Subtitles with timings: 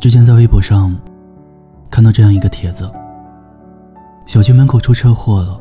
[0.00, 0.98] 之前在微博上
[1.90, 2.90] 看到这样一个帖子：
[4.24, 5.60] 小区门口出车祸了，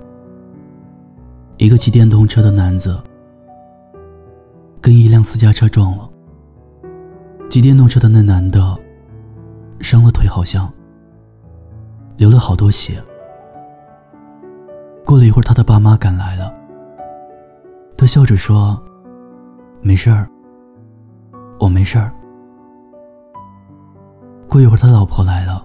[1.57, 2.97] 一个骑电动车的男子
[4.79, 6.09] 跟一辆私家车撞了。
[7.49, 8.77] 骑电动车的那男的
[9.81, 10.71] 伤了腿，好像
[12.15, 12.93] 流了好多血。
[15.03, 16.53] 过了一会儿，他的爸妈赶来了，
[17.97, 18.81] 他笑着说
[19.83, 20.29] ：“没事儿，
[21.59, 22.13] 我没事儿。”
[24.49, 25.63] 过一会儿，他老婆来了。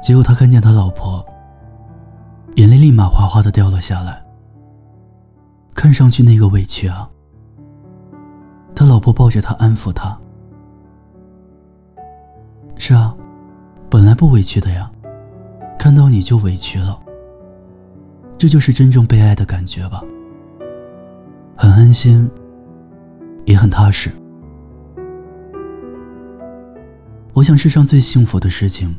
[0.00, 1.26] 结果他看见他老婆，
[2.54, 4.24] 眼泪立马哗哗的掉了下来。
[5.74, 7.10] 看上去那个委屈啊！
[8.74, 10.16] 他老婆抱着他安抚他
[12.78, 13.14] ：“是啊，
[13.90, 14.90] 本来不委屈的呀，
[15.78, 16.98] 看到你就委屈了。
[18.38, 20.02] 这就是真正被爱的感觉吧，
[21.56, 22.30] 很安心，
[23.44, 24.10] 也很踏实。”
[27.36, 28.96] 我想，世上最幸福的事情，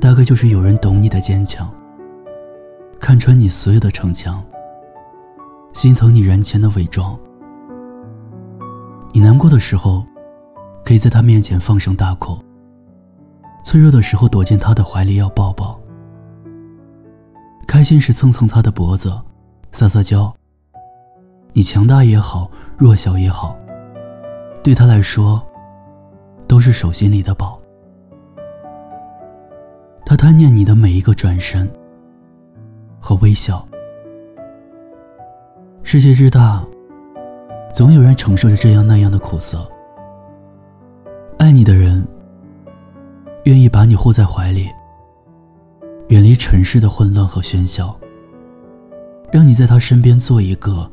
[0.00, 1.68] 大概就是有人懂你的坚强，
[3.00, 4.40] 看穿你所有的逞强，
[5.72, 7.18] 心疼你人前的伪装。
[9.12, 10.06] 你难过的时候，
[10.84, 12.38] 可以在他面前放声大哭；
[13.64, 15.76] 脆弱的时候，躲进他的怀里要抱抱；
[17.66, 19.12] 开心时蹭蹭他的脖子，
[19.72, 20.32] 撒撒娇。
[21.54, 22.48] 你强大也好，
[22.78, 23.58] 弱小也好，
[24.62, 25.44] 对他来说。
[26.54, 27.60] 都是手心里的宝，
[30.06, 31.68] 他贪念你的每一个转身
[33.00, 33.66] 和微笑。
[35.82, 36.64] 世界之大，
[37.72, 39.68] 总有人承受着这样那样的苦涩。
[41.38, 42.06] 爱你的人，
[43.46, 44.70] 愿意把你护在怀里，
[46.06, 47.98] 远离尘世的混乱和喧嚣，
[49.32, 50.88] 让你在他身边做一个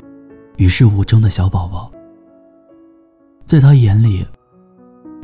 [0.57, 1.91] 与世无争的小宝宝，
[3.45, 4.25] 在他眼里。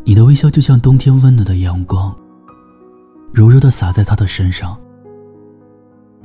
[0.07, 2.15] 你的微笑就像冬天温暖的阳光，
[3.33, 4.79] 柔柔的洒在他的身上，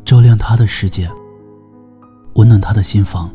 [0.05, 1.11] 照亮他的世界，
[2.35, 3.29] 温暖他的心房。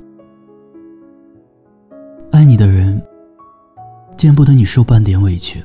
[2.32, 3.06] 爱你的人，
[4.16, 5.62] 见不得你受半点委屈。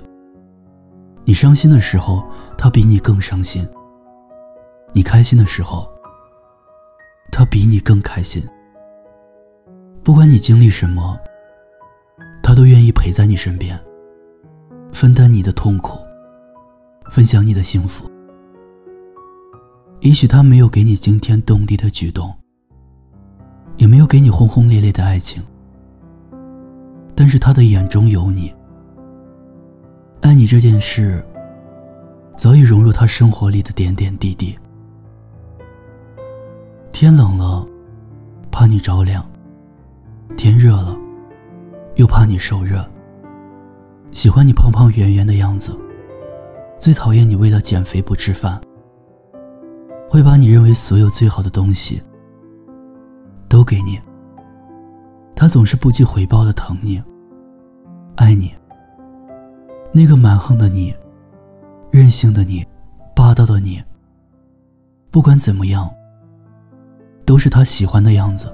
[1.25, 2.21] 你伤心的时候，
[2.59, 3.65] 他比你更伤心；
[4.93, 5.89] 你开心的时候，
[7.31, 8.43] 他比你更开心。
[10.03, 11.17] 不管你经历什么，
[12.43, 13.81] 他都愿意陪在你身边。
[14.93, 15.99] 分担你的痛苦，
[17.11, 18.09] 分享你的幸福。
[20.01, 22.33] 也许他没有给你惊天动地的举动，
[23.79, 25.43] 也没有给你轰轰烈烈的爱情，
[27.15, 28.55] 但是他的眼中有你。
[30.21, 31.25] 爱你这件事，
[32.37, 34.57] 早已融入他生活里的点点滴滴。
[36.93, 37.67] 天冷了，
[38.51, 39.23] 怕你着凉；
[40.37, 40.97] 天热了，
[41.97, 42.89] 又怕你受热。
[44.13, 45.75] 喜欢你胖胖圆圆的样子，
[46.79, 48.61] 最讨厌你为了减肥不吃饭。
[50.09, 52.01] 会把你认为所有最好的东西
[53.49, 53.99] 都给你。
[55.35, 57.03] 他总是不计回报的疼你、
[58.17, 58.55] 爱你。
[59.91, 60.95] 那个蛮横的你、
[61.91, 62.65] 任性的你、
[63.17, 63.83] 霸道的你，
[65.11, 65.91] 不管怎么样，
[67.25, 68.53] 都是他喜欢的样子。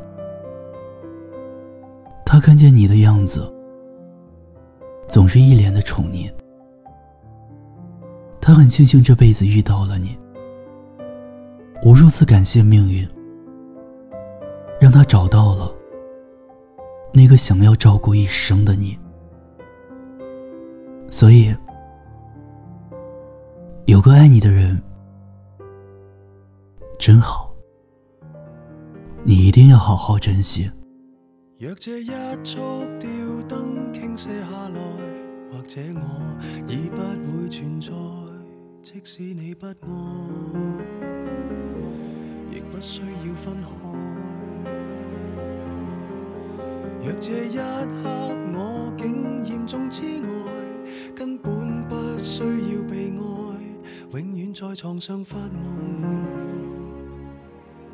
[2.25, 3.53] 他看见你的样子。
[5.09, 6.31] 总是一脸的宠溺，
[8.41, 10.17] 他很庆幸这辈子遇到了你，
[11.83, 13.09] 无数次感谢命运，
[14.79, 15.75] 让他找到了
[17.13, 18.99] 那个想要照顾一生的你。
[21.09, 21.57] 所以，
[23.87, 24.79] 有个爱你的人
[26.99, 27.51] 真好，
[29.25, 30.71] 你一定要好好珍惜。
[31.59, 32.11] 若这一
[32.45, 32.59] 束
[33.01, 33.09] 吊
[33.49, 34.58] 灯倾泻下，
[35.69, 36.01] 者我
[36.67, 37.93] 已不会存在。
[38.81, 39.75] 即使你不爱，
[42.51, 43.69] 亦不需要分开。
[47.03, 48.09] 若这一刻
[48.55, 50.27] 我竟严重痴呆，
[51.15, 53.21] 根本不需要被爱，
[54.19, 56.25] 永远在床上发梦，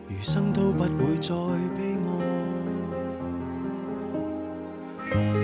[0.09, 1.35] 余生都不会再
[1.77, 1.97] 悲
[5.11, 5.44] 哀。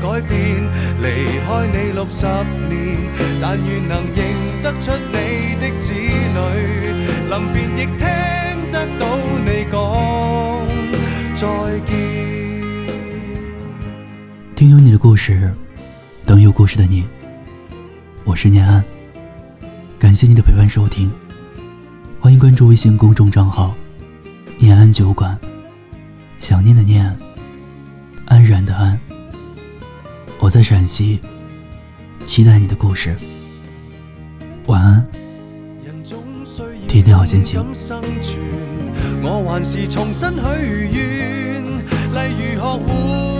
[0.00, 0.56] 改变？
[1.02, 2.26] 离开你六十
[2.68, 2.96] 年，
[3.40, 4.18] 但愿能认
[4.62, 5.14] 得出你
[5.60, 6.38] 的子女，
[7.28, 8.00] 临别亦听
[8.72, 9.02] 得到
[9.44, 9.74] 你讲
[11.36, 11.44] 再
[11.86, 11.90] 见。
[14.56, 15.52] 听有你的故事，
[16.26, 17.06] 等有故事的你。
[18.24, 18.84] 我是念安，
[19.98, 21.10] 感谢你的陪伴收听，
[22.20, 23.74] 欢迎关注微信公众账号
[24.58, 25.38] “念安酒馆”。
[26.38, 27.18] 想念的念，
[28.26, 28.98] 安然的安。
[30.50, 31.20] 我在陕西，
[32.24, 33.16] 期待你的故事。
[34.66, 35.06] 晚安，
[36.88, 37.64] 天天好心情。
[39.22, 43.39] 我还是重新许愿，例如学会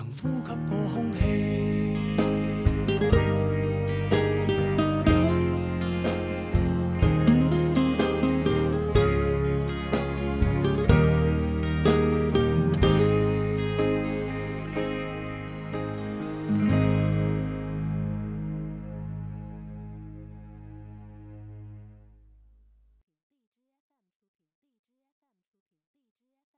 [0.00, 1.29] 曾呼吸过空气。